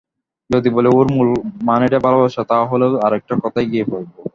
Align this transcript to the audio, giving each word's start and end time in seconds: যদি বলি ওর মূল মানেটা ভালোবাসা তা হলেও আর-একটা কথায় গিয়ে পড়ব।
যদি 0.49 0.69
বলি 0.69 0.89
ওর 0.91 1.07
মূল 1.15 1.27
মানেটা 1.63 1.97
ভালোবাসা 1.99 2.41
তা 2.43 2.57
হলেও 2.71 2.91
আর-একটা 3.05 3.33
কথায় 3.43 3.67
গিয়ে 3.71 3.85
পড়ব। 3.85 4.07